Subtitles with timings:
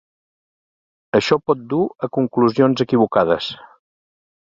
[1.19, 3.55] Això pot dur a conclusions equivocades.